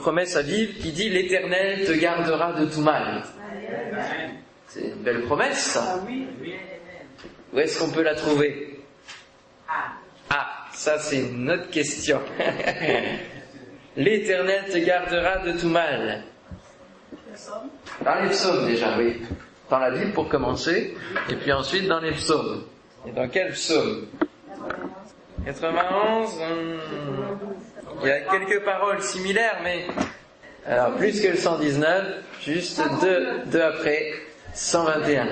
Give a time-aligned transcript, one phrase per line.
[0.00, 3.22] promesse à vivre qui dit l'Éternel te gardera de tout mal.
[4.66, 5.78] C'est une belle promesse.
[7.52, 8.80] Où est-ce qu'on peut la trouver?
[10.30, 12.20] Ah, ça c'est une autre question.
[13.96, 16.24] L'Éternel te gardera de tout mal.
[18.04, 19.20] Dans les psaumes déjà, oui.
[19.68, 20.96] Dans la Bible pour commencer,
[21.28, 22.64] et puis ensuite dans les psaumes.
[23.06, 24.06] Et dans quel psaume
[25.46, 26.28] 91,
[28.02, 29.86] il y a quelques paroles similaires, mais
[30.66, 32.04] alors plus que le 119,
[32.44, 34.12] juste deux, deux après,
[34.54, 35.28] 121.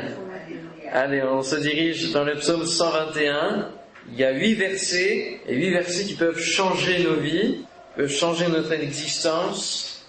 [0.93, 3.69] Allez, on se dirige dans le psaume 121.
[4.11, 8.49] Il y a huit versets, et huit versets qui peuvent changer nos vies, peuvent changer
[8.49, 10.07] notre existence.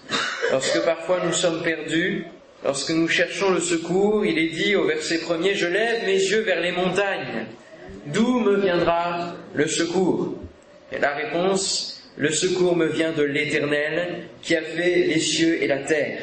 [0.52, 2.25] Lorsque parfois nous sommes perdus,
[2.63, 6.41] lorsque nous cherchons le secours, il est dit au verset premier, je lève mes yeux
[6.41, 7.45] vers les montagnes.
[8.08, 10.35] D'où me viendra le secours?
[10.91, 15.67] Et la réponse, le secours me vient de l'Éternel qui a fait les cieux et
[15.67, 16.22] la terre.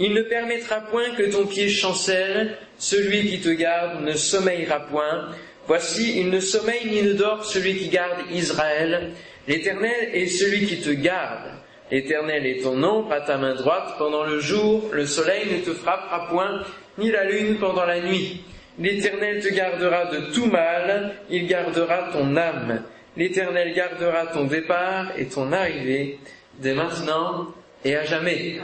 [0.00, 5.28] Il ne permettra point que ton pied chancelle, celui qui te garde ne sommeillera point.
[5.66, 9.12] Voici, il ne sommeille ni ne dort celui qui garde Israël.
[9.46, 11.52] L'Éternel est celui qui te garde.
[11.90, 13.94] L'Éternel est ton ombre à ta main droite.
[13.98, 16.62] Pendant le jour, le soleil ne te frappera point,
[16.98, 18.42] ni la lune pendant la nuit.
[18.78, 22.82] L'Éternel te gardera de tout mal, il gardera ton âme.
[23.16, 26.18] L'Éternel gardera ton départ et ton arrivée
[26.58, 28.56] dès maintenant et à jamais.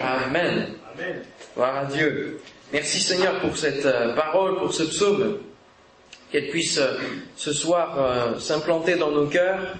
[0.00, 0.68] Amen.
[1.54, 2.40] Gloire à Dieu.
[2.72, 5.38] Merci Seigneur pour cette euh, parole, pour ce psaume,
[6.30, 6.94] qu'elle puisse euh,
[7.34, 9.74] ce soir euh, s'implanter dans nos cœurs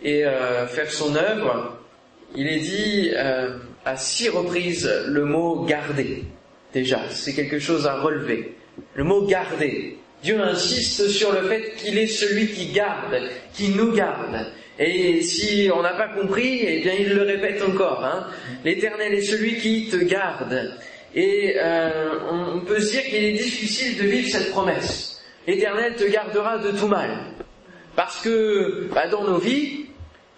[0.00, 0.22] et
[0.68, 1.76] faire son œuvre.
[2.36, 3.10] Il est dit
[3.84, 6.22] à six reprises le mot garder.
[6.72, 8.57] Déjà, c'est quelque chose à relever.
[8.94, 9.98] Le mot garder.
[10.22, 13.20] Dieu insiste sur le fait qu'il est celui qui garde,
[13.54, 14.46] qui nous garde.
[14.78, 18.04] Et si on n'a pas compris, eh bien il le répète encore.
[18.04, 18.26] Hein.
[18.64, 20.74] L'Éternel est celui qui te garde.
[21.14, 25.22] Et euh, on peut se dire qu'il est difficile de vivre cette promesse.
[25.46, 27.10] L'Éternel te gardera de tout mal.
[27.96, 29.86] Parce que bah, dans nos vies,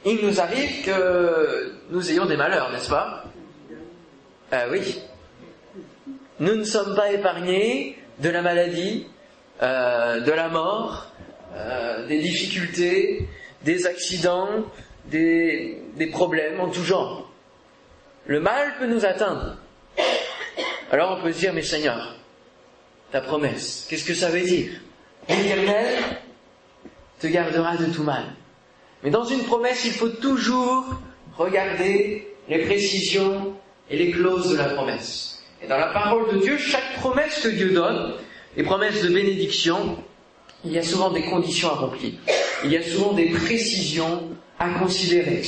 [0.07, 3.25] il nous arrive que nous ayons des malheurs, n'est-ce pas?
[4.53, 5.01] Ah oui.
[6.39, 9.07] Nous ne sommes pas épargnés de la maladie,
[9.63, 11.07] euh, de la mort,
[11.55, 13.29] euh, des difficultés,
[13.65, 14.49] des accidents,
[15.07, 17.31] des, des problèmes en tout genre.
[18.27, 19.57] Le mal peut nous atteindre.
[20.91, 22.17] Alors on peut se dire, mais Seigneur,
[23.11, 24.71] ta promesse, qu'est-ce que ça veut dire?
[25.29, 26.03] L'Éternel
[27.21, 28.25] te gardera de tout mal.
[29.03, 30.85] Mais dans une promesse, il faut toujours
[31.37, 33.55] regarder les précisions
[33.89, 35.30] et les clauses de la promesse.
[35.63, 38.15] Et dans la parole de Dieu, chaque promesse que Dieu donne,
[38.57, 39.99] les promesses de bénédiction,
[40.65, 42.13] il y a souvent des conditions à remplir.
[42.65, 44.29] Il y a souvent des précisions
[44.59, 45.43] à considérer.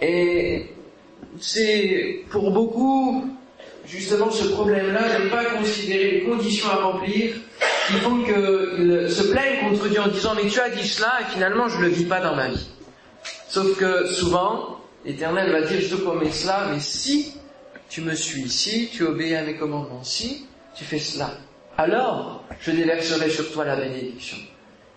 [0.00, 0.66] Et
[1.40, 3.24] c'est pour beaucoup
[3.86, 7.34] justement ce problème-là de ne pas considérer les conditions à remplir
[7.88, 11.32] qui font qu'ils se plaignent contre Dieu en disant mais tu as dit cela et
[11.32, 12.66] finalement je ne le vis pas dans ma vie.
[13.48, 17.34] Sauf que souvent, l'Éternel va dire je te promets cela, mais si
[17.92, 21.36] tu me suis, si tu obéis à mes commandements, si tu fais cela,
[21.76, 24.38] alors je déverserai sur toi la bénédiction.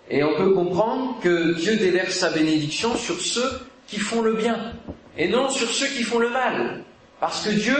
[0.09, 4.75] Et on peut comprendre que Dieu déverse sa bénédiction sur ceux qui font le bien,
[5.17, 6.85] et non sur ceux qui font le mal.
[7.19, 7.75] Parce que Dieu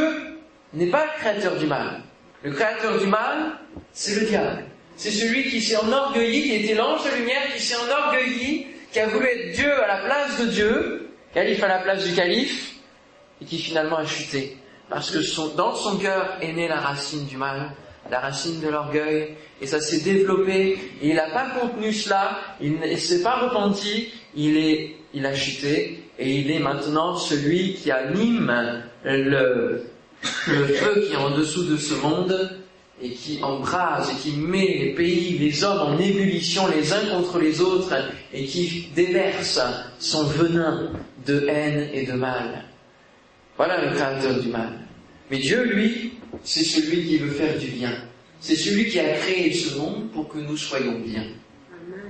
[0.73, 2.01] n'est pas le créateur du mal.
[2.43, 3.53] Le créateur du mal,
[3.93, 4.65] c'est le diable.
[4.97, 9.07] C'est celui qui s'est enorgueilli, qui était l'ange de lumière, qui s'est enorgueilli, qui a
[9.07, 12.75] voulu être Dieu à la place de Dieu, calife à la place du calife,
[13.41, 14.57] et qui finalement a chuté.
[14.89, 17.71] Parce que dans son cœur est née la racine du mal,
[18.09, 22.79] la racine de l'orgueil, et ça s'est développé, et il n'a pas contenu cela, il
[22.79, 27.91] ne s'est pas repenti, il, est, il a chuté, et il est maintenant celui qui
[27.91, 29.85] anime le,
[30.47, 32.59] le feu qui est en dessous de ce monde,
[33.01, 37.39] et qui embrase, et qui met les pays, les hommes en ébullition les uns contre
[37.39, 37.93] les autres,
[38.33, 39.59] et qui déverse
[39.99, 40.91] son venin
[41.25, 42.65] de haine et de mal.
[43.57, 44.84] Voilà le créateur du mal.
[45.31, 46.13] Mais Dieu, lui,
[46.43, 47.93] c'est celui qui veut faire du bien.
[48.39, 51.23] C'est celui qui a créé ce monde pour que nous soyons bien.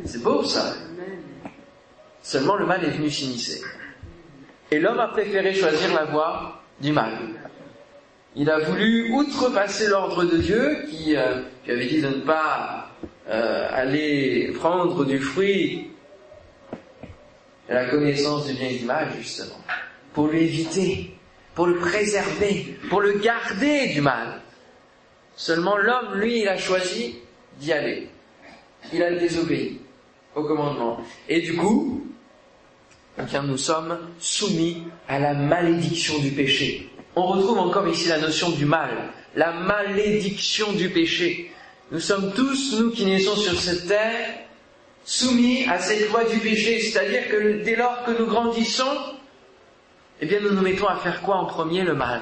[0.04, 0.76] C'est beau ça.
[2.22, 3.62] Seulement le mal est venu s'initier.
[4.72, 7.14] Et l'homme a préféré choisir la voie du mal.
[8.36, 12.90] Il a voulu outrepasser l'ordre de Dieu qui, euh, avait dit de ne pas
[13.30, 15.92] euh, aller prendre du fruit
[17.70, 19.56] de la connaissance du bien et du mal, justement,
[20.14, 21.15] pour lui éviter
[21.56, 24.42] pour le préserver, pour le garder du mal.
[25.36, 27.16] Seulement l'homme, lui, il a choisi
[27.60, 28.10] d'y aller.
[28.94, 29.80] Il a désobéi
[30.36, 31.00] au commandement.
[31.28, 32.06] Et du coup,
[33.18, 36.90] eh bien nous sommes soumis à la malédiction du péché.
[37.16, 38.92] On retrouve encore ici la notion du mal,
[39.36, 41.52] la malédiction du péché.
[41.92, 44.40] Nous sommes tous, nous qui naissons sur cette terre,
[45.06, 49.15] soumis à cette loi du péché, c'est-à-dire que dès lors que nous grandissons,
[50.22, 52.22] eh bien nous nous mettons à faire quoi en premier Le mal?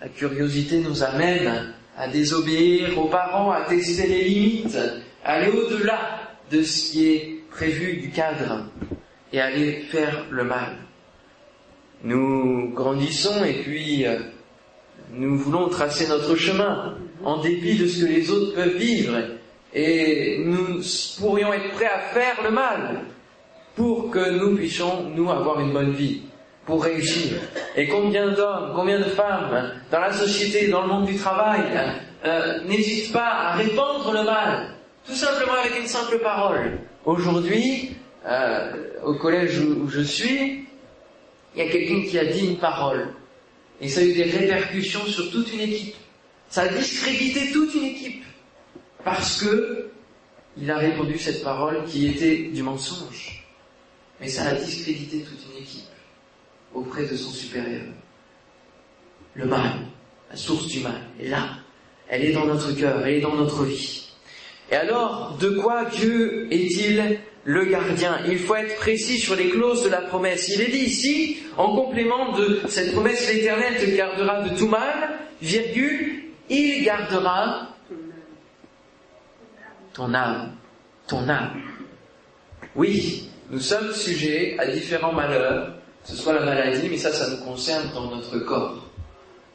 [0.00, 4.78] La curiosité nous amène à désobéir aux parents, à tester les limites,
[5.24, 6.20] à aller au-delà
[6.50, 8.64] de ce qui est prévu du cadre
[9.32, 10.76] et aller faire le mal.
[12.02, 14.18] Nous grandissons et puis euh,
[15.12, 19.16] nous voulons tracer notre chemin en dépit de ce que les autres peuvent vivre
[19.72, 20.82] et nous
[21.18, 23.00] pourrions être prêts à faire le mal
[23.74, 26.22] pour que nous puissions, nous, avoir une bonne vie,
[26.66, 27.36] pour réussir.
[27.76, 31.62] Et combien d'hommes, combien de femmes dans la société, dans le monde du travail,
[32.24, 34.74] euh, n'hésitent pas à répandre le mal,
[35.06, 36.78] tout simplement avec une simple parole.
[37.04, 37.96] Aujourd'hui,
[38.26, 38.72] euh,
[39.04, 40.66] au collège où, je suis,
[41.54, 43.08] il y a quelqu'un qui a dit une parole.
[43.80, 45.96] Et ça a eu des répercussions sur toute une équipe.
[46.48, 48.24] Ça a discrédité toute une équipe.
[49.04, 49.90] Parce que
[50.56, 53.44] il a répondu cette parole qui était du mensonge.
[54.20, 55.93] Mais ça a discrédité toute une équipe
[56.74, 57.84] auprès de son supérieur.
[59.34, 59.70] Le mal,
[60.30, 61.48] la source du mal, est là.
[62.08, 64.08] Elle est dans notre cœur, elle est dans notre vie.
[64.70, 68.20] Et alors, de quoi Dieu est-il le gardien?
[68.26, 70.48] Il faut être précis sur les clauses de la promesse.
[70.48, 75.18] Il est dit ici, en complément de cette promesse, l'Éternel te gardera de tout mal,
[75.40, 77.68] virgule, il gardera
[79.92, 80.52] ton âme,
[81.06, 81.62] ton âme.
[82.74, 85.74] Oui, nous sommes sujets à différents malheurs,
[86.04, 88.84] ce soit la maladie, mais ça, ça nous concerne dans notre corps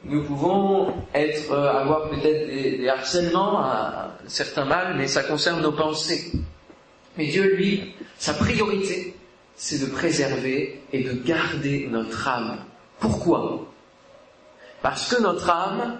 [0.04, 5.74] nous pouvons être, euh, avoir peut-être des, harcèlements à certains mal, mais ça concerne nos
[5.74, 6.32] pensées.
[7.18, 9.16] Mais Dieu, lui, sa priorité,
[9.56, 12.60] c'est de préserver et de garder notre âme.
[13.00, 13.68] Pourquoi?
[14.82, 16.00] Parce que notre âme,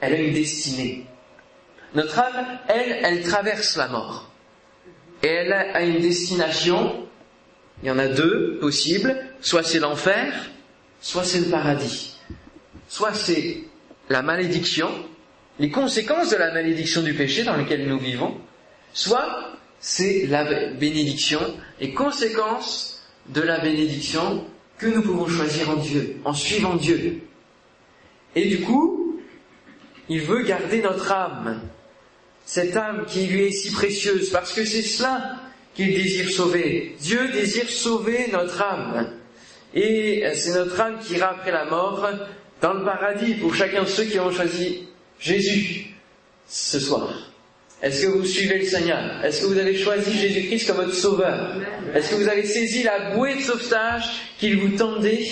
[0.00, 1.06] elle a une destinée.
[1.94, 4.28] Notre âme, elle, elle traverse la mort.
[5.22, 7.06] Et elle a une destination,
[7.82, 10.50] il y en a deux possibles, soit c'est l'enfer,
[11.00, 12.18] soit c'est le paradis.
[12.88, 13.62] Soit c'est
[14.08, 14.90] la malédiction,
[15.58, 18.38] les conséquences de la malédiction du péché dans lequel nous vivons,
[18.92, 21.40] soit c'est la bénédiction,
[21.80, 24.44] les conséquences de la bénédiction
[24.76, 27.20] que nous pouvons choisir en Dieu, en suivant Dieu.
[28.34, 29.20] Et du coup,
[30.08, 31.62] il veut garder notre âme,
[32.44, 35.36] cette âme qui lui est si précieuse, parce que c'est cela
[35.74, 36.96] qu'il désire sauver.
[37.00, 39.12] Dieu désire sauver notre âme.
[39.74, 42.08] Et c'est notre âme qui ira après la mort
[42.60, 44.88] dans le paradis pour chacun de ceux qui ont choisi
[45.18, 45.94] Jésus
[46.48, 47.30] ce soir.
[47.82, 49.24] Est-ce que vous suivez le Seigneur?
[49.24, 51.56] Est-ce que vous avez choisi Jésus-Christ comme votre sauveur?
[51.94, 54.04] Est-ce que vous avez saisi la bouée de sauvetage
[54.38, 55.24] qu'il vous tendait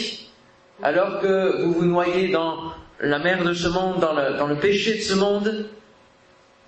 [0.83, 4.57] alors que vous vous noyez dans la mer de ce monde, dans le, dans le
[4.57, 5.69] péché de ce monde?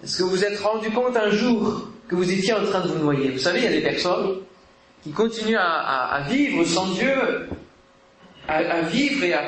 [0.04, 2.88] Est-ce que vous vous êtes rendu compte un jour que vous étiez en train de
[2.88, 4.38] vous noyer Vous savez, il y a des personnes
[5.04, 7.48] qui continuent à, vivre sans Dieu,
[8.48, 9.44] à, vivre et à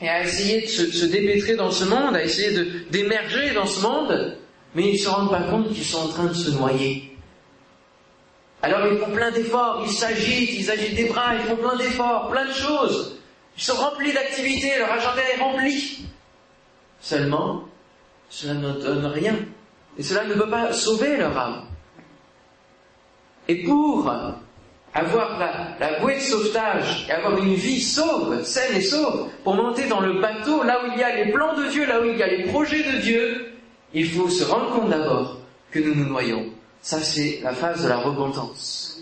[0.00, 2.56] et à essayer de se, dépêtrer dans ce monde, à essayer
[2.90, 4.36] d'émerger dans ce monde,
[4.74, 7.16] mais ils ne se rendent pas compte qu'ils sont en train de se noyer.
[8.62, 12.30] Alors ils font plein d'efforts, ils s'agitent, ils agitent des bras, ils font plein d'efforts,
[12.30, 13.18] plein de choses.
[13.56, 16.04] Ils sont remplis d'activités, leur agenda est rempli.
[17.00, 17.64] Seulement,
[18.28, 19.36] cela ne donne rien.
[19.98, 21.66] Et cela ne peut pas sauver leur âme.
[23.48, 24.10] Et pour
[24.94, 29.88] avoir la, bouée de sauvetage et avoir une vie sauve, saine et sauve, pour monter
[29.88, 32.16] dans le bateau, là où il y a les plans de Dieu, là où il
[32.16, 33.52] y a les projets de Dieu,
[33.94, 35.38] il faut se rendre compte d'abord
[35.70, 36.46] que nous nous noyons.
[36.82, 39.00] Ça, c'est la phase de la repentance.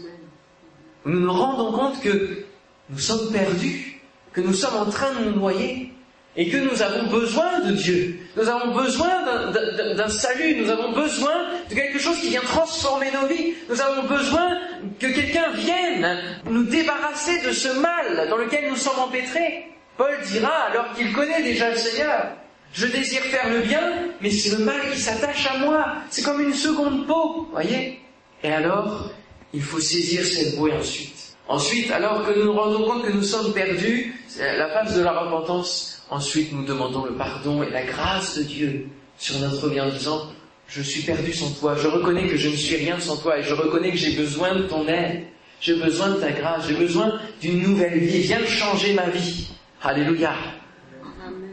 [1.05, 2.45] Nous nous rendons compte que
[2.91, 5.93] nous sommes perdus, que nous sommes en train de nous noyer,
[6.37, 8.21] et que nous avons besoin de Dieu.
[8.37, 9.51] Nous avons besoin
[9.97, 11.35] d'un salut, nous avons besoin
[11.69, 13.55] de quelque chose qui vient transformer nos vies.
[13.69, 14.59] Nous avons besoin
[14.99, 16.19] que quelqu'un vienne
[16.49, 19.67] nous débarrasser de ce mal dans lequel nous sommes empêtrés.
[19.97, 22.29] Paul dira, alors qu'il connaît déjà le Seigneur,
[22.73, 23.83] je désire faire le bien,
[24.21, 25.95] mais c'est le mal qui s'attache à moi.
[26.11, 28.01] C'est comme une seconde peau, voyez
[28.45, 29.11] Et alors,
[29.53, 31.37] il faut saisir cette bouée ensuite.
[31.49, 35.11] Ensuite, alors que nous nous rendons compte que nous sommes perdus, la phase de la
[35.11, 38.87] repentance Ensuite, nous demandons le pardon et la grâce de Dieu
[39.17, 40.23] sur notre vie en disant,
[40.67, 43.45] je suis perdu sans toi, je reconnais que je ne suis rien sans toi et
[43.45, 45.26] je reconnais que j'ai besoin de ton aide,
[45.61, 49.50] j'ai besoin de ta grâce, j'ai besoin d'une nouvelle vie, viens changer ma vie.
[49.83, 50.35] Alléluia.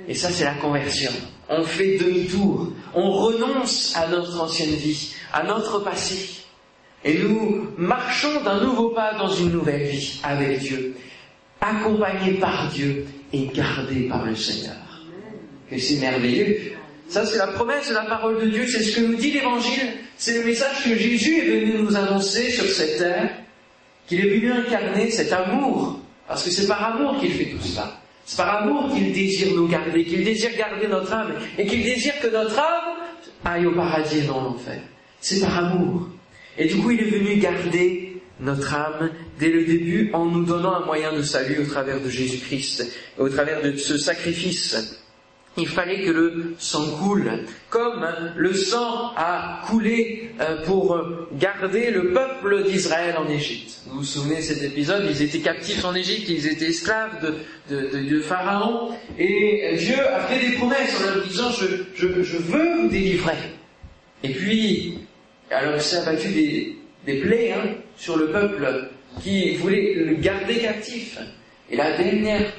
[0.08, 1.12] Et ça, c'est la conversion.
[1.50, 6.44] On fait demi-tour, on renonce à notre ancienne vie, à notre passé.
[7.04, 10.96] Et nous marchons d'un nouveau pas dans une nouvelle vie avec Dieu,
[11.62, 14.76] accompagnés par Dieu et gardés par le Seigneur.
[15.70, 16.74] Que c'est merveilleux.
[17.10, 19.94] Ça, c'est la promesse de la parole de Dieu, c'est ce que nous dit l'Évangile,
[20.18, 23.30] c'est le message que Jésus est venu nous annoncer sur cette terre,
[24.08, 27.98] qu'il est venu incarner cet amour, parce que c'est par amour qu'il fait tout cela.
[28.26, 32.20] C'est par amour qu'il désire nous garder, qu'il désire garder notre âme, et qu'il désire
[32.20, 32.98] que notre âme
[33.46, 34.82] aille au paradis et non l'enfer.
[35.22, 36.10] C'est par amour.
[36.58, 38.07] Et du coup, il est venu garder
[38.40, 42.10] notre âme dès le début en nous donnant un moyen de salut au travers de
[42.10, 45.04] Jésus-Christ, au travers de ce sacrifice
[45.58, 51.02] il fallait que le sang coule, comme le sang a coulé euh, pour
[51.34, 53.82] garder le peuple d'Israël en Égypte.
[53.88, 57.34] Vous vous souvenez de cet épisode Ils étaient captifs en Égypte, ils étaient esclaves
[57.70, 63.38] de, Pharaon, et Dieu a fait des promesses en leur disant je, veux vous délivrer.
[64.24, 65.00] Et puis,
[65.50, 68.90] alors ça a battu des, des plaies hein, sur le peuple
[69.22, 71.18] qui voulait le garder captif.
[71.70, 72.54] Et la dernière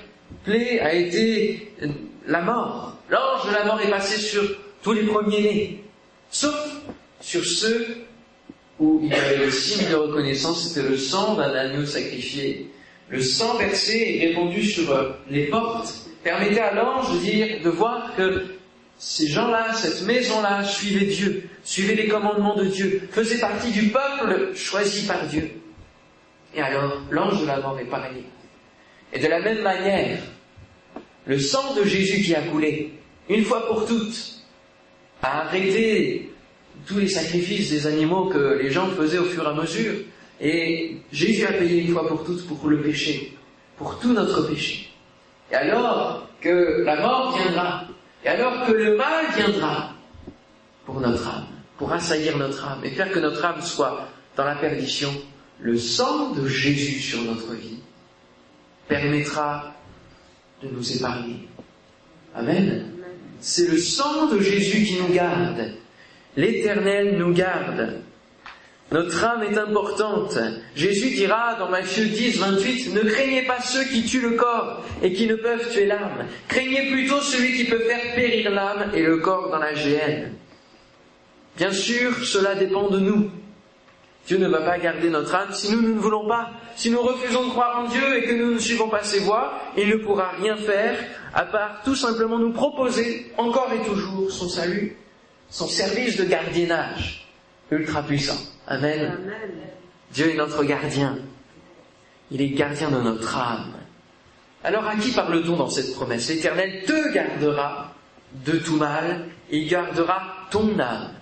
[0.45, 1.73] plaie a été
[2.27, 2.97] la mort.
[3.09, 4.43] L'ange de la mort est passé sur
[4.83, 5.83] tous les premiers-nés,
[6.31, 6.83] sauf
[7.21, 7.87] sur ceux
[8.79, 12.71] où il y avait le signe de reconnaissance, c'était le sang d'un agneau sacrifié.
[13.09, 18.15] Le sang versé et répandu sur les portes permettait à l'ange de dire, de voir
[18.17, 18.45] que
[18.99, 24.55] ces gens-là, cette maison-là, suivaient Dieu, suivaient les commandements de Dieu, faisaient partie du peuple
[24.55, 25.51] choisi par Dieu.
[26.55, 28.25] Et alors, l'ange de la mort est pareil.
[29.13, 30.19] Et de la même manière,
[31.27, 32.93] le sang de Jésus qui a coulé,
[33.29, 34.43] une fois pour toutes,
[35.23, 36.33] a arrêté
[36.87, 39.95] tous les sacrifices des animaux que les gens faisaient au fur et à mesure.
[40.41, 43.33] Et Jésus a payé une fois pour toutes pour le péché,
[43.77, 44.89] pour tout notre péché.
[45.53, 47.85] Et alors que la mort viendra,
[48.25, 49.95] et alors que le mal viendra
[50.85, 51.47] pour notre âme,
[51.77, 55.11] pour assaillir notre âme et faire que notre âme soit dans la perdition,
[55.61, 57.81] le sang de Jésus sur notre vie
[58.87, 59.75] permettra
[60.63, 61.49] de nous épargner.
[62.35, 62.93] Amen.
[63.41, 65.73] C'est le sang de Jésus qui nous garde.
[66.37, 68.01] L'Éternel nous garde.
[68.91, 70.39] Notre âme est importante.
[70.75, 75.13] Jésus dira dans Matthieu 10, 28, Ne craignez pas ceux qui tuent le corps et
[75.13, 76.27] qui ne peuvent tuer l'âme.
[76.49, 80.33] Craignez plutôt celui qui peut faire périr l'âme et le corps dans la géhenne.
[81.59, 83.31] Bien sûr, cela dépend de nous.
[84.27, 86.51] Dieu ne va pas garder notre âme si nous, nous ne voulons pas.
[86.75, 89.53] Si nous refusons de croire en Dieu et que nous ne suivons pas ses voies,
[89.77, 90.97] il ne pourra rien faire
[91.35, 94.97] à part tout simplement nous proposer encore et toujours son salut,
[95.51, 97.27] son service de gardiennage
[97.71, 98.39] ultra puissant.
[98.69, 99.17] Amen.
[100.13, 101.19] Dieu est notre gardien.
[102.31, 103.73] Il est gardien de notre âme.
[104.63, 106.29] Alors à qui parle-t-on dans cette promesse?
[106.29, 107.95] L'Éternel te gardera
[108.45, 111.15] de tout mal et gardera ton âme.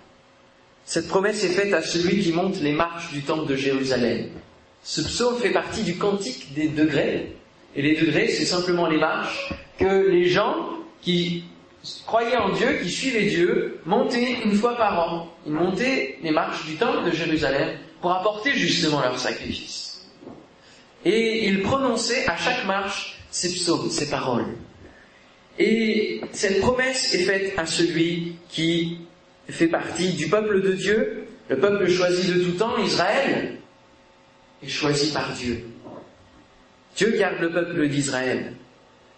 [0.85, 4.31] Cette promesse est faite à celui qui monte les marches du temple de Jérusalem.
[4.83, 7.37] Ce psaume fait partie du cantique des degrés.
[7.77, 10.71] Et les degrés, c'est simplement les marches que les gens
[11.03, 11.45] qui
[12.07, 15.35] croyaient en Dieu, qui suivaient Dieu, montaient une fois par an.
[15.47, 20.09] Ils montaient les marches du temple de Jérusalem pour apporter justement leur sacrifice.
[21.05, 24.57] Et ils prononçaient à chaque marche ces psaumes, ces paroles.
[25.59, 28.99] Et cette promesse est faite à celui qui
[29.49, 33.59] fait partie du peuple de Dieu, le peuple choisi de tout temps, Israël,
[34.63, 35.65] est choisi par Dieu.
[36.97, 38.55] Dieu garde le peuple d'Israël.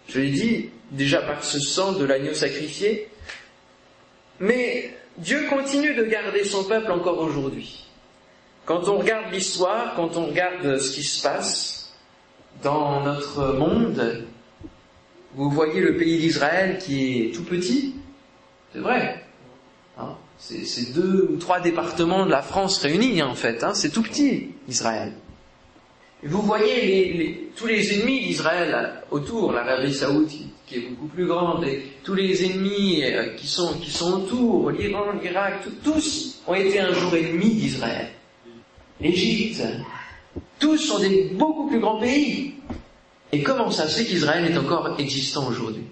[0.07, 3.09] Je l'ai dit déjà par ce sang de l'agneau sacrifié,
[4.39, 7.85] mais Dieu continue de garder son peuple encore aujourd'hui.
[8.65, 11.93] Quand on regarde l'histoire, quand on regarde ce qui se passe
[12.63, 14.25] dans notre monde,
[15.33, 17.95] vous voyez le pays d'Israël qui est tout petit,
[18.73, 19.23] c'est vrai,
[19.99, 23.63] Hein, c'est deux ou trois départements de la France réunis en fait.
[23.63, 25.11] Hein, c'est tout petit, Israël.
[26.23, 31.83] vous voyez tous les ennemis d'Israël autour, l'Arabie Saoudite qui est beaucoup plus grande, et
[32.03, 36.93] tous les ennemis euh, qui sont, qui sont autour, l'Iran, l'Irak, tous ont été un
[36.93, 38.09] jour ennemis d'Israël.
[39.01, 39.63] L'Égypte,
[40.59, 42.53] tous sont des beaucoup plus grands pays.
[43.31, 45.83] Et comment ça se fait qu'Israël est encore existant aujourd'hui?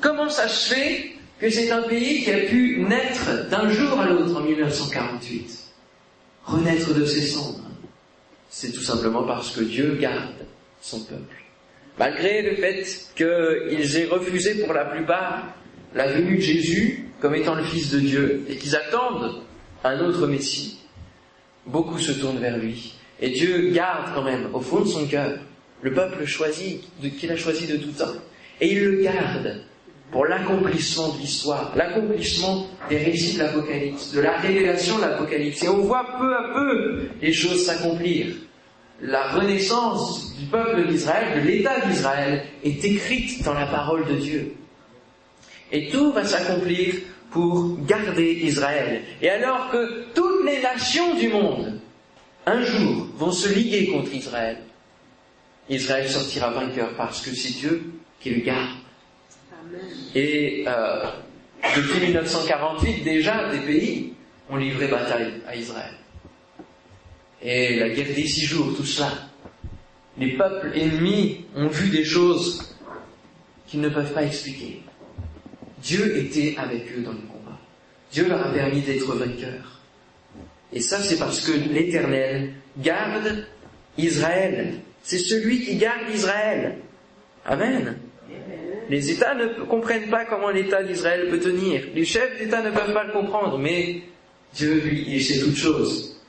[0.00, 4.06] Comment ça se fait que c'est un pays qui a pu naître d'un jour à
[4.06, 5.58] l'autre en 1948,
[6.44, 7.64] renaître de ses cendres.
[8.50, 10.46] C'est tout simplement parce que Dieu garde
[10.82, 11.36] son peuple.
[11.98, 15.54] Malgré le fait qu'ils aient refusé pour la plupart
[15.94, 19.42] la venue de Jésus comme étant le Fils de Dieu et qu'ils attendent
[19.84, 20.78] un autre Messie,
[21.66, 22.94] beaucoup se tournent vers lui.
[23.20, 25.38] Et Dieu garde quand même au fond de son cœur
[25.82, 26.80] le peuple choisi,
[27.18, 28.12] qu'il a choisi de tout temps.
[28.60, 29.62] Et il le garde
[30.10, 35.62] pour l'accomplissement de l'histoire, l'accomplissement des récits de l'Apocalypse, de la révélation de l'Apocalypse.
[35.62, 38.26] Et on voit peu à peu les choses s'accomplir.
[39.02, 44.54] La renaissance du peuple d'Israël, de l'État d'Israël, est écrite dans la parole de Dieu.
[45.72, 46.94] Et tout va s'accomplir
[47.30, 49.02] pour garder Israël.
[49.22, 51.80] Et alors que toutes les nations du monde,
[52.46, 54.58] un jour, vont se liguer contre Israël,
[55.68, 58.76] Israël sortira vainqueur parce que c'est Dieu qui le garde.
[60.14, 61.04] Et euh,
[61.76, 64.12] depuis 1948, déjà, des pays
[64.50, 65.94] ont livré bataille à Israël.
[67.42, 69.12] Et la guerre des six jours, tout cela.
[70.18, 72.76] Les peuples ennemis ont vu des choses
[73.66, 74.82] qu'ils ne peuvent pas expliquer.
[75.82, 77.58] Dieu était avec eux dans le combat.
[78.12, 79.80] Dieu leur a permis d'être vainqueurs.
[80.72, 83.46] Et ça, c'est parce que l'Éternel garde
[83.96, 84.80] Israël.
[85.02, 86.76] C'est celui qui garde Israël.
[87.46, 87.96] Amen.
[88.90, 91.84] Les États ne comprennent pas comment l'État d'Israël peut tenir.
[91.94, 94.02] Les chefs d'État ne peuvent pas le comprendre, mais
[94.52, 96.19] Dieu, lui, il sait toutes choses.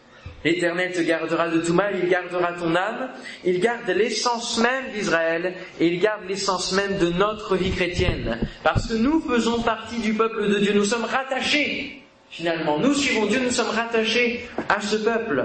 [0.43, 3.11] L'Éternel te gardera de tout mal, il gardera ton âme,
[3.45, 8.39] il garde l'essence même d'Israël et il garde l'essence même de notre vie chrétienne.
[8.63, 12.79] Parce que nous faisons partie du peuple de Dieu, nous sommes rattachés finalement.
[12.79, 15.43] Nous suivons Dieu, nous sommes rattachés à ce peuple,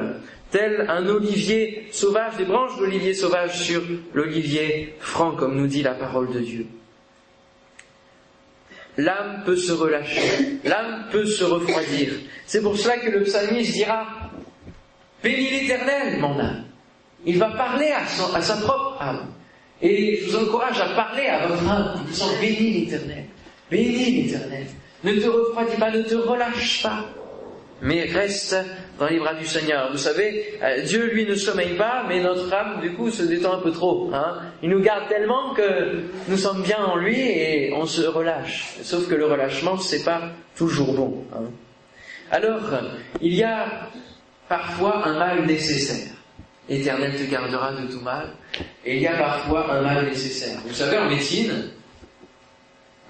[0.50, 3.82] tel un olivier sauvage, des branches d'olivier sauvage sur
[4.14, 6.66] l'olivier franc, comme nous dit la parole de Dieu.
[8.96, 12.12] L'âme peut se relâcher, l'âme peut se refroidir.
[12.46, 14.06] C'est pour cela que le psalmiste dira,
[15.22, 16.64] Bénis l'Éternel, mon âme.
[17.24, 19.26] Il va parler à, sa propre âme.
[19.82, 23.24] Et je vous encourage à parler à votre âme en disant Bénis l'Éternel.
[23.70, 24.66] Bénis l'Éternel.
[25.04, 27.04] Ne te refroidis pas, ne te relâche pas.
[27.82, 28.56] Mais reste
[28.98, 29.90] dans les bras du Seigneur.
[29.92, 33.54] Vous savez, euh, Dieu lui ne sommeille pas, mais notre âme du coup se détend
[33.54, 34.10] un peu trop.
[34.14, 34.38] Hein.
[34.62, 38.76] Il nous garde tellement que nous sommes bien en lui et on se relâche.
[38.82, 41.24] Sauf que le relâchement, c'est pas toujours bon.
[41.34, 41.50] Hein.
[42.30, 42.62] Alors,
[43.20, 43.88] il y a
[44.48, 46.12] parfois un mal nécessaire.
[46.68, 48.30] Éternel te gardera de tout mal.
[48.84, 50.58] Et il y a parfois un mal nécessaire.
[50.66, 51.70] Vous savez, en médecine,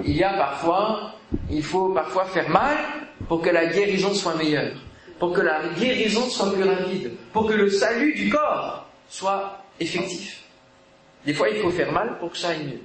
[0.04, 1.14] il y a parfois,
[1.50, 2.76] il faut parfois faire mal
[3.28, 4.76] pour que la guérison soit meilleure,
[5.18, 10.42] pour que la guérison soit plus rapide, pour que le salut du corps soit effectif.
[11.24, 12.80] Des fois, il faut faire mal pour que ça aille mieux.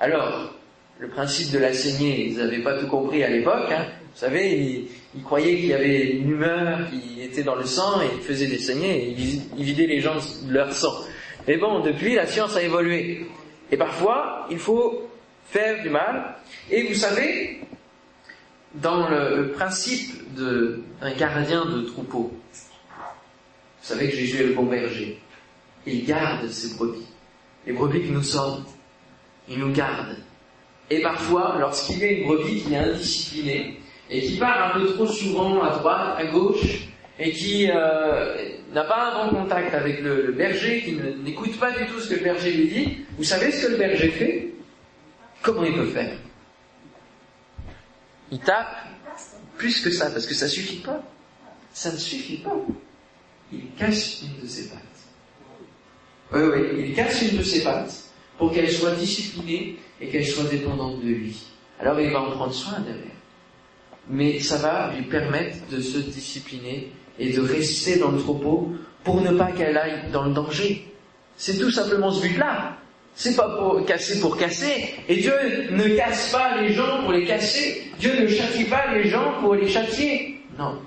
[0.00, 0.52] Alors,
[0.98, 3.70] le principe de la saignée, ils n'avaient pas tout compris à l'époque.
[3.70, 3.86] Hein.
[4.18, 8.06] Vous savez, ils, croyaient qu'il y avait une humeur qui était dans le sang et
[8.16, 10.92] ils faisaient des saignées et ils, vidaient les gens de leur sang.
[11.46, 13.28] Mais bon, depuis, la science a évolué.
[13.70, 15.08] Et parfois, il faut
[15.44, 16.34] faire du mal.
[16.68, 17.60] Et vous savez,
[18.74, 22.58] dans le, principe d'un gardien de troupeau, vous
[23.80, 25.20] savez que Jésus est le bon berger.
[25.86, 27.06] Il garde ses brebis.
[27.68, 28.64] Les brebis que nous sommes,
[29.48, 30.16] il nous garde.
[30.90, 33.78] Et parfois, lorsqu'il a une brebis qui est indisciplinée,
[34.10, 38.36] et qui part un peu trop souvent à droite, à gauche, et qui euh,
[38.72, 42.14] n'a pas un bon contact avec le, berger, qui n'écoute pas du tout ce que
[42.14, 44.48] le berger lui dit, vous savez ce que le berger fait?
[45.42, 46.16] Comment il peut faire?
[48.30, 48.76] Il tape
[49.56, 51.02] plus que ça, parce que ça suffit pas.
[51.72, 52.56] Ça ne suffit pas.
[53.52, 54.82] Il casse une de ses pattes.
[56.32, 57.94] Oui, oui, il casse une de ses pattes
[58.36, 61.46] pour qu'elle soit disciplinée et qu'elle soit dépendante de lui.
[61.80, 63.17] Alors il va en prendre soin derrière
[64.10, 68.72] mais ça va lui permettre de se discipliner et de rester dans le troupeau
[69.04, 70.84] pour ne pas qu'elle aille dans le danger.
[71.36, 72.76] C'est tout simplement ce but-là.
[73.14, 74.94] C'est pas pour casser pour casser.
[75.08, 75.34] Et Dieu
[75.72, 77.90] ne casse pas les gens pour les casser.
[77.98, 80.40] Dieu ne châtie pas les gens pour les châtier.
[80.56, 80.80] Non.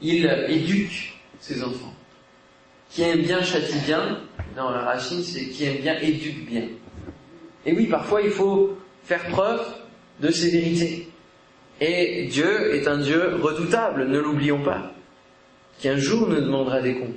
[0.00, 1.92] Il éduque ses enfants.
[2.88, 4.20] Qui aime bien châtie bien.
[4.56, 6.64] Dans la racine, c'est qui aime bien éduque bien.
[7.66, 9.60] Et oui, parfois il faut faire preuve
[10.20, 11.09] de sévérité.
[11.80, 14.92] Et Dieu est un Dieu redoutable, ne l'oublions pas,
[15.78, 17.08] qui un jour nous demandera des comptes.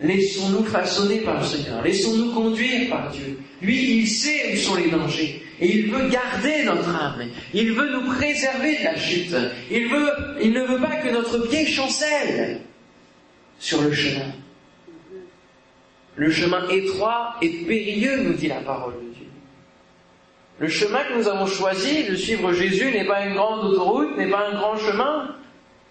[0.00, 3.38] Laissons-nous façonner par le Seigneur, laissons-nous conduire par Dieu.
[3.62, 7.22] Lui, il sait où sont les dangers, et il veut garder notre âme,
[7.54, 9.34] il veut nous préserver de la chute,
[9.70, 10.10] il, veut,
[10.40, 12.60] il ne veut pas que notre pied chancelle
[13.58, 14.32] sur le chemin.
[16.16, 18.94] Le chemin étroit et périlleux, nous dit la parole.
[20.58, 24.28] Le chemin que nous avons choisi de suivre Jésus n'est pas une grande autoroute, n'est
[24.28, 25.34] pas un grand chemin.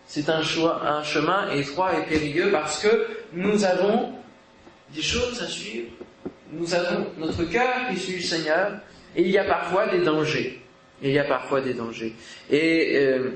[0.08, 4.12] C'est un, chemin étroit et périlleux parce que nous avons
[4.94, 5.90] des choses à suivre.
[6.52, 8.72] Nous avons notre cœur qui suit le Seigneur
[9.16, 10.62] et il y a parfois des dangers.
[11.02, 12.14] Il y a parfois des dangers.
[12.50, 13.32] Et euh,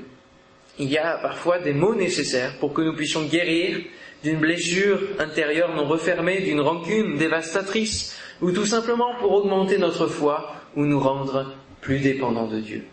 [0.78, 3.78] il y a parfois des mots nécessaires pour que nous puissions guérir
[4.22, 10.61] d'une blessure intérieure non refermée, d'une rancune dévastatrice, ou tout simplement pour augmenter notre foi
[10.76, 12.84] ou nous rendre plus dépendant de Dieu,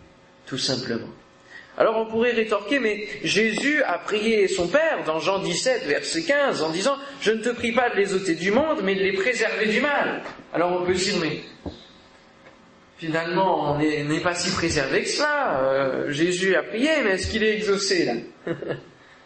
[0.45, 1.07] tout simplement.
[1.77, 6.61] Alors on pourrait rétorquer, mais Jésus a prié son Père dans Jean 17, verset 15,
[6.61, 9.13] en disant, je ne te prie pas de les ôter du monde, mais de les
[9.13, 10.21] préserver du mal.
[10.53, 11.39] Alors on peut se dire, mais
[12.97, 15.61] finalement on n'est pas si préservé que cela.
[15.61, 18.53] Euh, Jésus a prié, mais est-ce qu'il est exaucé là?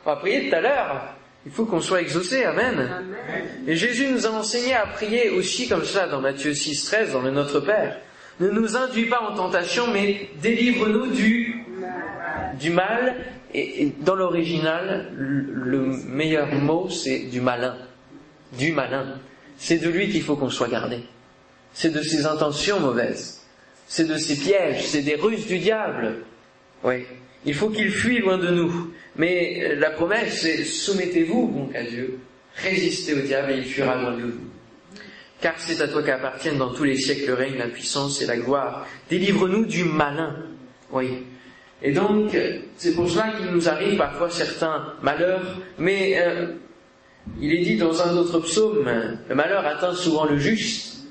[0.06, 1.16] On va prier tout à l'heure.
[1.46, 3.16] Il faut qu'on soit exaucé, Amen.
[3.68, 7.22] Et Jésus nous a enseigné à prier aussi comme cela dans Matthieu 6, 13, dans
[7.22, 8.00] le Notre Père.
[8.40, 11.64] Ne nous induis pas en tentation, mais délivre-nous du,
[12.60, 13.16] du mal.
[13.54, 17.78] Et, dans l'original, le meilleur mot, c'est du malin.
[18.58, 19.20] Du malin.
[19.58, 21.00] C'est de lui qu'il faut qu'on soit gardé.
[21.74, 23.46] C'est de ses intentions mauvaises.
[23.88, 24.86] C'est de ses pièges.
[24.86, 26.24] C'est des ruses du diable.
[26.84, 27.06] Oui.
[27.46, 28.92] Il faut qu'il fuit loin de nous.
[29.16, 32.20] Mais euh, la promesse, c'est soumettez-vous donc à Dieu.
[32.56, 34.53] Résistez au diable et il fuira loin de vous
[35.44, 38.38] car c'est à toi qu'appartiennent dans tous les siècles le règne, la puissance et la
[38.38, 38.88] gloire.
[39.10, 40.38] Délivre-nous du malin.
[40.90, 41.26] Oui.
[41.82, 42.34] Et donc,
[42.78, 46.54] c'est pour cela qu'il nous arrive parfois certains malheurs, mais euh,
[47.42, 48.90] il est dit dans un autre psaume,
[49.28, 51.08] le malheur atteint souvent le juste.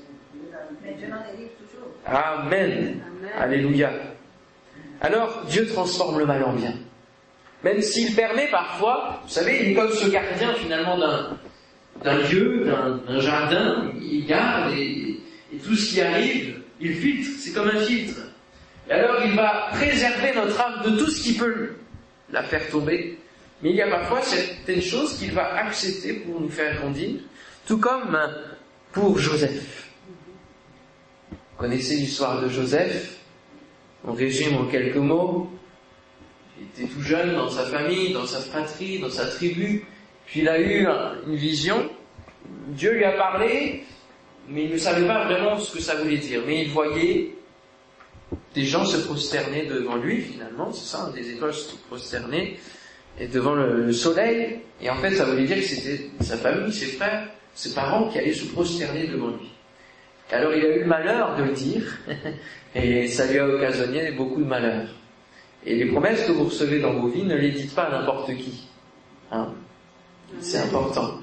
[2.07, 3.03] Amen.
[3.37, 3.91] Alléluia.
[4.99, 6.73] Alors, Dieu transforme le mal en bien.
[7.63, 11.37] Même s'il permet parfois, vous savez, il est comme ce gardien finalement d'un,
[12.01, 12.65] d'un lieu,
[13.07, 15.19] d'un jardin, il garde et,
[15.63, 18.19] tout ce qui arrive, il filtre, c'est comme un filtre.
[18.89, 21.73] Et alors il va préserver notre âme de tout ce qui peut
[22.31, 23.19] la faire tomber.
[23.61, 27.19] Mais il y a parfois certaines choses qu'il va accepter pour nous faire grandir,
[27.67, 28.17] tout comme
[28.91, 29.89] pour Joseph.
[31.31, 33.19] Vous connaissez l'histoire de Joseph?
[34.05, 35.49] On résume en quelques mots.
[36.59, 39.85] Il était tout jeune dans sa famille, dans sa fratrie, dans sa tribu.
[40.33, 40.87] Puis il a eu
[41.27, 41.87] une vision,
[42.69, 43.83] Dieu lui a parlé,
[44.49, 46.41] mais il ne savait pas vraiment ce que ça voulait dire.
[46.47, 47.35] Mais il voyait
[48.55, 52.57] des gens se prosterner devant lui, finalement, c'est ça, des étoiles se prosterner,
[53.19, 54.57] et devant le, soleil.
[54.81, 58.17] Et en fait, ça voulait dire que c'était sa famille, ses frères, ses parents qui
[58.17, 59.51] allaient se prosterner devant lui.
[60.31, 61.83] alors il a eu le malheur de le dire,
[62.73, 64.87] et ça lui a occasionné beaucoup de malheur.
[65.63, 68.35] Et les promesses que vous recevez dans vos vies, ne les dites pas à n'importe
[68.35, 68.67] qui.
[69.31, 69.53] Hein
[70.39, 71.19] c'est important.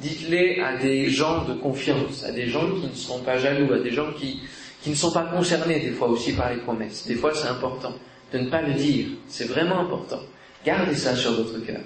[0.00, 3.78] Dites-les à des gens de confiance, à des gens qui ne sont pas jaloux, à
[3.78, 4.40] des gens qui,
[4.82, 7.06] qui ne sont pas concernés des fois aussi par les promesses.
[7.06, 7.92] Des fois c'est important
[8.32, 10.20] de ne pas le dire, c'est vraiment important.
[10.64, 11.80] Gardez ça sur votre cœur.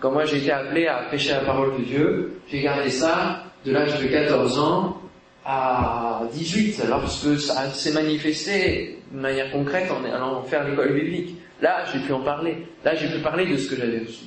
[0.00, 3.72] Quand moi j'ai été appelé à prêcher la parole de Dieu, j'ai gardé ça de
[3.72, 5.00] l'âge de 14 ans
[5.44, 11.36] à 18, lorsque ça s'est manifesté de manière concrète en allant faire l'école biblique.
[11.60, 12.66] Là, j'ai pu en parler.
[12.84, 14.26] Là, j'ai pu parler de ce que j'avais reçu.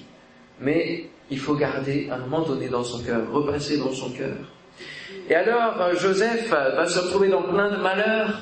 [0.60, 4.36] Mais il faut garder un moment donné dans son cœur, repasser dans son cœur.
[5.30, 8.41] Et alors, euh, Joseph euh, va se retrouver dans plein de malheurs,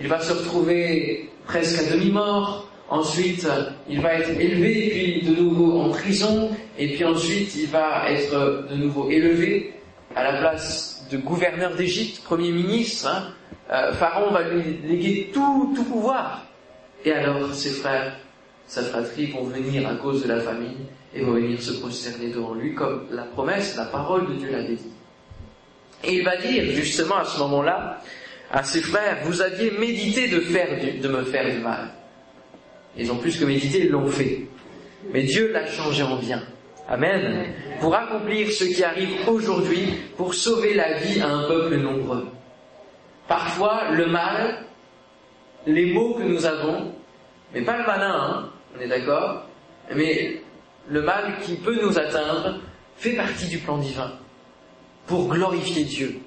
[0.00, 3.46] il va se retrouver presque à demi-mort, ensuite
[3.90, 8.66] il va être élevé, puis de nouveau en prison, et puis ensuite il va être
[8.70, 9.74] de nouveau élevé
[10.16, 13.08] à la place de gouverneur d'Égypte, premier ministre.
[13.08, 13.34] Hein.
[13.70, 16.46] Euh, Pharaon va lui léguer tout, tout pouvoir.
[17.04, 18.16] Et alors ses frères,
[18.66, 22.54] sa fratrie vont venir à cause de la famille, et vont venir se prosterner devant
[22.54, 24.92] lui comme la promesse, la parole de Dieu l'avait dit.
[26.04, 28.00] Et il va dire justement à ce moment-là
[28.50, 30.68] à ses frères, vous aviez médité de, faire
[31.00, 31.90] de me faire du mal.
[32.96, 34.40] Ils ont plus que médité, ils l'ont fait.
[35.12, 36.42] Mais Dieu l'a changé en bien.
[36.88, 37.54] Amen.
[37.80, 42.26] Pour accomplir ce qui arrive aujourd'hui, pour sauver la vie à un peuple nombreux.
[43.28, 44.64] Parfois, le mal,
[45.66, 46.92] les mots que nous avons,
[47.54, 49.46] mais pas le malin, hein, on est d'accord,
[49.94, 50.42] mais
[50.90, 52.58] le mal qui peut nous atteindre
[52.96, 54.12] fait partie du plan divin
[55.06, 56.20] pour glorifier Dieu,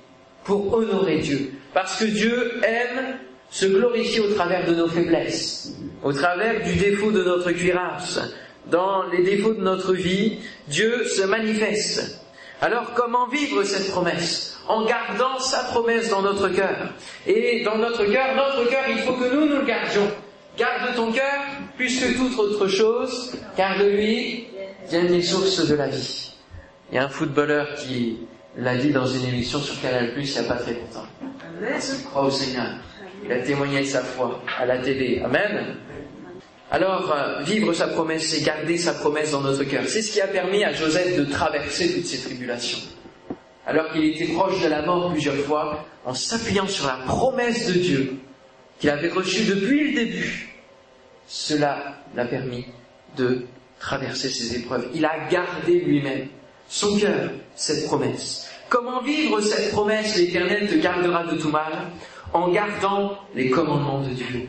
[0.43, 1.53] pour honorer Dieu.
[1.73, 3.17] Parce que Dieu aime
[3.49, 8.19] se glorifier au travers de nos faiblesses, au travers du défaut de notre cuirasse.
[8.67, 12.21] Dans les défauts de notre vie, Dieu se manifeste.
[12.61, 14.57] Alors comment vivre cette promesse?
[14.67, 16.93] En gardant sa promesse dans notre cœur.
[17.27, 20.09] Et dans notre cœur, notre cœur, il faut que nous nous le gardions.
[20.57, 21.41] Garde ton cœur
[21.75, 24.47] plus que toute autre chose, car de lui
[24.89, 26.33] viennent les sources de la vie.
[26.91, 28.19] Il y a un footballeur qui
[28.57, 31.07] l'a dit dans une émission sur Canal Plus il n'y a pas très longtemps.
[31.61, 32.67] Je crois au Seigneur.
[33.25, 35.21] Il a témoigné de sa foi à la télé.
[35.23, 35.77] Amen.
[36.71, 40.21] Alors, euh, vivre sa promesse et garder sa promesse dans notre cœur, c'est ce qui
[40.21, 42.79] a permis à Joseph de traverser toutes ces tribulations.
[43.65, 47.73] Alors qu'il était proche de la mort plusieurs fois, en s'appuyant sur la promesse de
[47.73, 48.17] Dieu
[48.79, 50.55] qu'il avait reçue depuis le début,
[51.27, 52.65] cela l'a permis
[53.15, 53.45] de
[53.83, 54.87] traverser ces épreuves.
[54.93, 56.27] Il a gardé lui-même
[56.67, 58.49] son cœur cette promesse.
[58.69, 61.73] Comment vivre cette promesse L'Éternel te gardera de tout mal
[62.31, 64.47] en gardant les commandements de Dieu.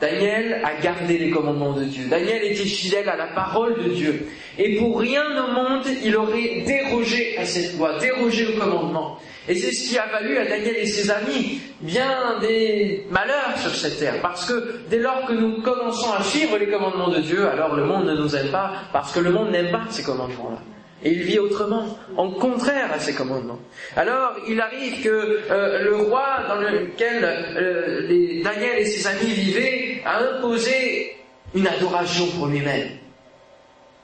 [0.00, 2.04] Daniel a gardé les commandements de Dieu.
[2.08, 4.28] Daniel était fidèle à la parole de Dieu.
[4.58, 9.18] Et pour rien au monde, il aurait dérogé à cette loi, dérogé au commandement.
[9.48, 13.74] Et c'est ce qui a valu à Daniel et ses amis bien des malheurs sur
[13.74, 14.20] cette terre.
[14.20, 17.84] Parce que dès lors que nous commençons à suivre les commandements de Dieu, alors le
[17.84, 20.58] monde ne nous aime pas, parce que le monde n'aime pas ces commandements-là.
[21.02, 23.60] Et il vit autrement, en contraire à ces commandements.
[23.96, 30.02] Alors, il arrive que euh, le roi dans lequel euh, Daniel et ses amis vivaient
[30.04, 31.16] a imposé
[31.54, 32.88] une adoration pour lui-même.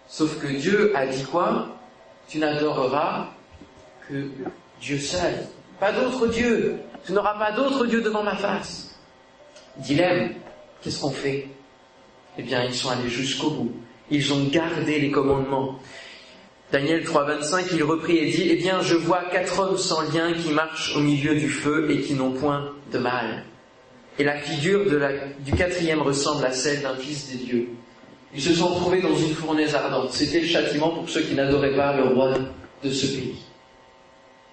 [0.07, 1.69] Sauf que Dieu a dit quoi?
[2.29, 3.27] Tu n'adoreras
[4.09, 4.15] que
[4.85, 5.33] Dieu seul.
[5.81, 6.77] Pas d'autre Dieu.
[7.07, 8.95] Tu n'auras pas d'autre Dieu devant ma face.
[9.79, 10.35] Dilemme.
[10.83, 11.49] Qu'est-ce qu'on fait?
[12.37, 13.73] Eh bien, ils sont allés jusqu'au bout.
[14.11, 15.79] Ils ont gardé les commandements.
[16.71, 20.51] Daniel 3.25, il reprit et dit, Eh bien, je vois quatre hommes sans lien qui
[20.51, 23.45] marchent au milieu du feu et qui n'ont point de mal.
[24.19, 24.85] Et la figure
[25.41, 27.69] du quatrième ressemble à celle d'un fils des dieux.
[28.35, 30.13] Ils se sont trouvés dans une fournaise ardente.
[30.13, 32.35] C'était le châtiment pour ceux qui n'adoraient pas le roi
[32.83, 33.37] de ce pays.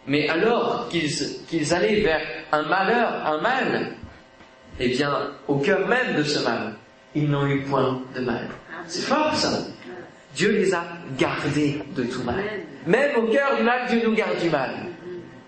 [0.08, 3.92] Mais alors qu'ils allaient vers un malheur, un mal,
[4.80, 6.74] eh bien, au cœur même de ce mal,
[7.14, 8.48] ils n'ont eu point de mal.
[8.88, 9.60] C'est fort ça.
[10.36, 10.84] Dieu les a
[11.18, 12.44] gardés de tout mal.
[12.88, 14.72] Même au cœur du mal, Dieu nous garde du mal.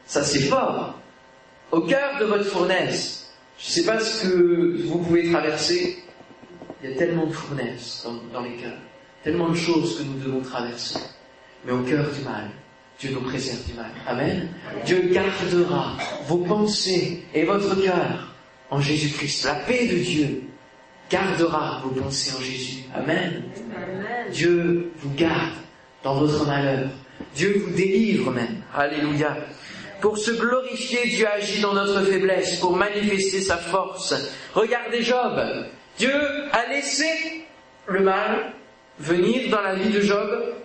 [0.05, 0.99] Ça c'est fort.
[1.71, 6.03] Au cœur de votre fournaise, je ne sais pas ce que vous pouvez traverser,
[6.83, 8.77] il y a tellement de fournaises dans, dans les cœurs,
[9.23, 10.99] tellement de choses que nous devons traverser.
[11.65, 12.49] Mais au cœur du mal,
[13.03, 13.91] Dieu nous préserve du mal.
[14.07, 14.47] Amen.
[14.85, 18.33] Dieu gardera vos pensées et votre cœur
[18.69, 19.43] en Jésus-Christ.
[19.43, 20.43] La paix de Dieu
[21.09, 22.83] gardera vos pensées en Jésus.
[22.95, 23.43] Amen.
[24.31, 25.51] Dieu vous garde
[26.01, 26.91] dans votre malheur.
[27.35, 28.61] Dieu vous délivre même.
[28.73, 29.35] Alléluia.
[29.99, 34.13] Pour se glorifier, Dieu agit dans notre faiblesse, pour manifester sa force.
[34.53, 35.41] Regardez Job.
[35.97, 36.13] Dieu
[36.53, 37.43] a laissé
[37.85, 38.53] le mal
[38.97, 40.55] venir dans la vie de Job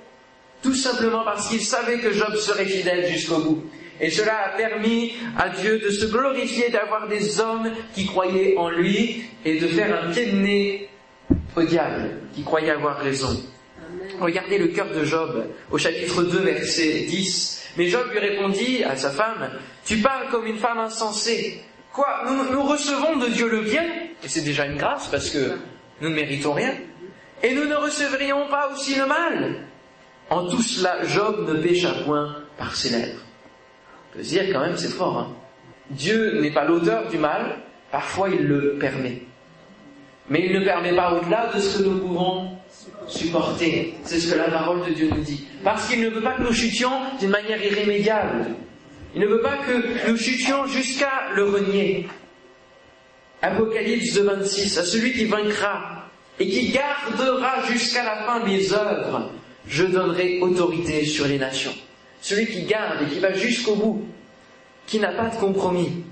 [0.69, 3.65] tout simplement parce qu'il savait que Job serait fidèle jusqu'au bout.
[4.03, 8.69] Et cela a permis à Dieu de se glorifier, d'avoir des hommes qui croyaient en
[8.69, 10.89] lui et de faire un pied de nez
[11.57, 13.35] au diable, qui croyait avoir raison.
[14.21, 17.71] Regardez le cœur de Job au chapitre 2, verset 10.
[17.79, 19.51] Mais Job lui répondit à sa femme,
[19.87, 21.63] Tu parles comme une femme insensée.
[21.95, 23.85] Quoi nous, nous recevons de Dieu le bien,
[24.23, 25.53] et c'est déjà une grâce parce que
[26.03, 26.75] nous ne méritons rien,
[27.43, 29.68] et nous ne recevrions pas aussi le mal.
[30.31, 33.21] En tout cela, Job ne pécha point par ses lèvres.
[34.11, 35.19] On peut dire quand même, c'est fort.
[35.19, 35.29] Hein.
[35.91, 37.57] Dieu n'est pas l'auteur du mal,
[37.91, 39.23] parfois il le permet.
[40.29, 42.51] Mais il ne permet pas au-delà de ce que nous pouvons
[43.07, 43.95] supporter.
[44.05, 45.47] C'est ce que la parole de Dieu nous dit.
[45.65, 48.47] Parce qu'il ne veut pas que nous chutions d'une manière irrémédiable.
[49.15, 52.07] Il ne veut pas que nous chutions jusqu'à le renier.
[53.41, 56.05] Apocalypse 2, 26, à celui qui vaincra
[56.39, 59.31] et qui gardera jusqu'à la fin mes œuvres,
[59.69, 61.75] je donnerai autorité sur les nations.
[62.21, 64.05] Celui qui garde et qui va jusqu'au bout,
[64.87, 66.05] qui n'a pas de compromis,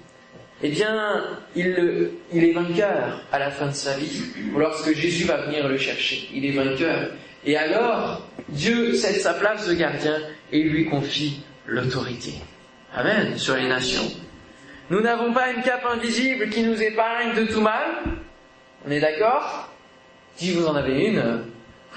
[0.63, 1.23] eh bien,
[1.55, 4.23] il, est vainqueur à la fin de sa vie,
[4.55, 6.29] ou lorsque Jésus va venir le chercher.
[6.33, 7.11] Il est vainqueur.
[7.45, 10.19] Et alors, Dieu cède sa place de gardien
[10.53, 12.35] et lui confie l'autorité.
[12.95, 14.11] Amen, sur les nations.
[14.91, 17.91] Nous n'avons pas une cape invisible qui nous épargne de tout mal.
[18.87, 19.69] On est d'accord?
[20.37, 21.43] Si vous en avez une,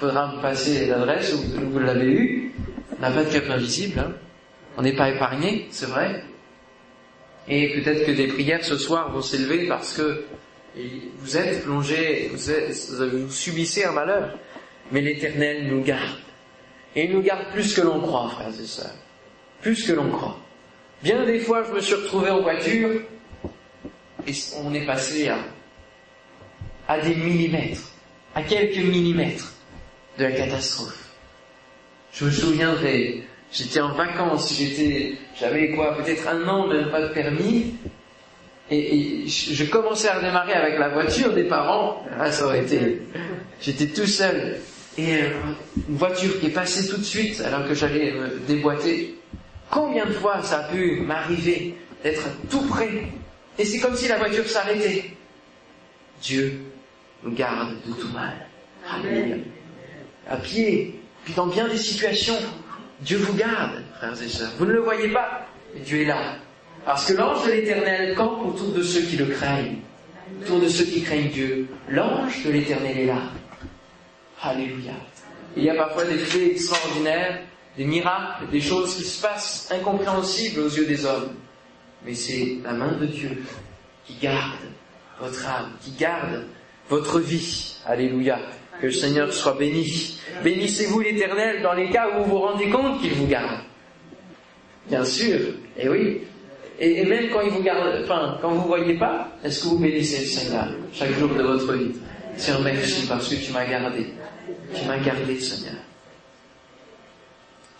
[0.00, 2.52] faudra me passer l'adresse où vous l'avez eu.
[2.98, 4.00] On n'a pas de cape invisible.
[4.00, 4.12] Hein.
[4.78, 6.24] On n'est pas épargné, c'est vrai.
[7.48, 10.24] Et peut-être que des prières ce soir vont s'élever parce que
[11.18, 14.38] vous êtes plongé, vous, vous subissez un malheur.
[14.90, 16.18] Mais l'Éternel nous garde.
[16.96, 18.94] Et il nous garde plus que l'on croit, frères et sœurs.
[19.60, 20.38] Plus que l'on croit.
[21.02, 23.02] Bien des fois, je me suis retrouvé en voiture
[24.26, 24.32] et
[24.64, 25.38] on est passé à,
[26.88, 27.90] à des millimètres,
[28.34, 29.54] à quelques millimètres
[30.18, 31.10] de la catastrophe.
[32.12, 37.08] Je me souviendrai, j'étais en vacances, j'étais, j'avais quoi, peut-être un an, même pas de
[37.08, 37.74] permis,
[38.70, 43.02] et, je commençais à redémarrer avec la voiture des parents, ah, ça aurait été,
[43.60, 44.58] j'étais tout seul,
[44.98, 45.30] et euh,
[45.88, 49.14] une voiture qui est passée tout de suite alors que j'allais me déboîter.
[49.70, 53.04] Combien de fois ça a pu m'arriver d'être tout près,
[53.58, 55.04] et c'est comme si la voiture s'arrêtait.
[56.20, 56.60] Dieu
[57.22, 58.46] nous garde de tout mal.
[58.88, 59.44] Amen
[60.30, 62.38] à pied, puis dans bien des situations.
[63.00, 64.52] Dieu vous garde, frères et sœurs.
[64.58, 66.36] Vous ne le voyez pas, mais Dieu est là.
[66.84, 69.78] Parce que l'ange de l'éternel campe autour de ceux qui le craignent,
[70.42, 71.68] autour de ceux qui craignent Dieu.
[71.88, 73.22] L'ange de l'éternel est là.
[74.42, 74.92] Alléluia.
[75.56, 77.40] Il y a parfois des faits extraordinaires,
[77.76, 81.34] des miracles, des choses qui se passent incompréhensibles aux yeux des hommes.
[82.04, 83.42] Mais c'est la main de Dieu
[84.06, 84.58] qui garde
[85.20, 86.46] votre âme, qui garde
[86.88, 87.76] votre vie.
[87.84, 88.38] Alléluia.
[88.80, 90.18] Que le Seigneur soit béni.
[90.42, 93.60] Bénissez-vous l'Éternel dans les cas où vous vous rendez compte qu'il vous garde.
[94.88, 95.38] Bien sûr,
[95.78, 96.22] et oui.
[96.78, 100.20] Et, même quand il vous garde, enfin, quand vous voyez pas, est-ce que vous bénissez
[100.20, 101.92] le Seigneur chaque jour de votre vie?
[102.36, 104.06] Seigneur, merci parce que tu m'as gardé.
[104.74, 105.74] Tu m'as gardé, Seigneur.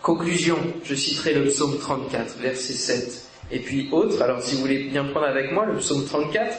[0.01, 3.25] Conclusion, je citerai le psaume 34, verset 7.
[3.51, 6.57] Et puis autre, alors si vous voulez bien prendre avec moi le psaume 34,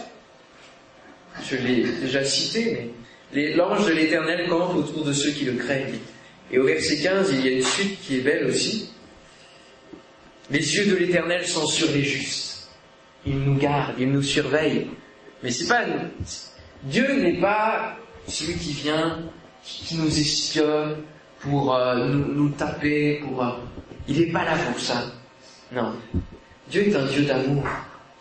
[1.42, 2.90] je l'ai déjà cité, mais
[3.34, 5.98] l'ange de l'éternel campe autour de ceux qui le craignent.
[6.50, 8.90] Et au verset 15, il y a une suite qui est belle aussi.
[10.50, 12.68] Les yeux de l'éternel sont sur les justes.
[13.24, 14.88] Il nous garde, il nous surveille.
[15.42, 15.84] Mais c'est pas,
[16.82, 19.20] Dieu n'est pas celui qui vient,
[19.64, 20.96] qui nous espionne
[21.40, 23.52] pour euh, nous, taper, pour, euh,
[24.08, 25.04] il n'est pas là pour ça.
[25.72, 25.94] Non.
[26.70, 27.64] Dieu est un Dieu d'amour.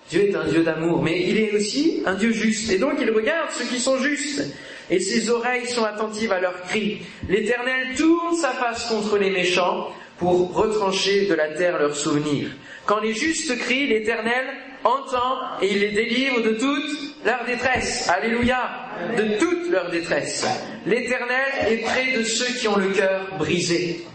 [0.10, 2.72] Dieu est un Dieu d'amour, mais il est aussi un Dieu juste.
[2.72, 4.54] Et donc il regarde ceux qui sont justes.
[4.92, 7.02] Et ses oreilles sont attentives à leurs cris.
[7.30, 12.50] L'Éternel tourne sa face contre les méchants pour retrancher de la terre leurs souvenirs.
[12.86, 14.46] Quand les justes crient, l'Éternel
[14.84, 18.10] entend et il les délivre de toute leur détresse.
[18.10, 18.70] Alléluia.
[19.18, 20.46] De toute leur détresse.
[20.86, 24.06] L'Éternel est près de ceux qui ont le cœur brisé.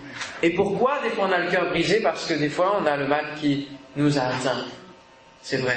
[0.43, 2.01] Et pourquoi des fois on a le cœur brisé?
[2.01, 4.67] Parce que des fois on a le mal qui nous a atteints.
[5.43, 5.77] C'est vrai.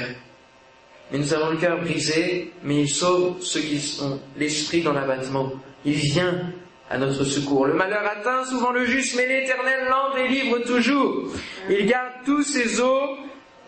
[1.11, 5.51] Mais nous avons le cœur brisé, mais il sauve ceux qui ont l'esprit dans l'abattement.
[5.85, 6.51] Il vient
[6.89, 7.65] à notre secours.
[7.65, 11.31] Le malheur atteint souvent le juste, mais l'Éternel l'en délivre toujours.
[11.69, 13.17] Il garde tous ses os,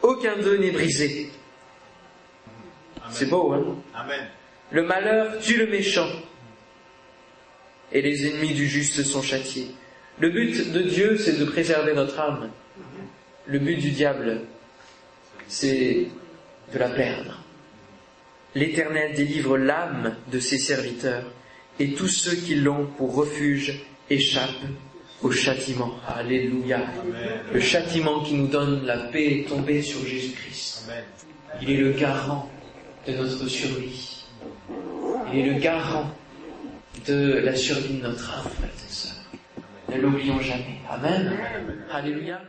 [0.02, 1.32] aucun d'eux n'est brisé.
[3.10, 3.76] C'est beau, hein?
[3.94, 4.28] Amen.
[4.72, 6.08] Le malheur tue le méchant,
[7.92, 9.68] et les ennemis du juste sont châtiés.
[10.20, 12.50] Le but de Dieu, c'est de préserver notre âme.
[13.48, 14.42] Le but du diable,
[15.48, 16.08] c'est
[16.74, 17.38] de la perdre.
[18.56, 21.32] L'Éternel délivre l'âme de ses serviteurs,
[21.80, 24.68] et tous ceux qui l'ont pour refuge échappent
[25.22, 25.94] au châtiment.
[26.08, 26.82] Alléluia.
[27.54, 30.90] Le châtiment qui nous donne la paix est tombé sur Jésus-Christ.
[31.62, 32.50] Il est le garant
[33.08, 34.26] de notre survie.
[35.34, 36.12] Il est le garant
[37.08, 39.16] de la survie de notre âme, frères et sœurs.
[39.90, 40.80] Ne l'oublions jamais.
[40.90, 41.38] Amen.
[41.92, 42.40] Alléluia.